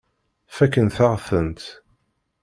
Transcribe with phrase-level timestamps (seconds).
[0.55, 1.59] Fakkent-aɣ-tent.